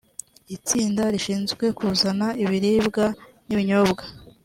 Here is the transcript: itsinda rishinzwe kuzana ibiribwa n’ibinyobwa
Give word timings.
itsinda 0.55 1.03
rishinzwe 1.13 1.65
kuzana 1.77 2.27
ibiribwa 2.43 3.05
n’ibinyobwa 3.45 4.03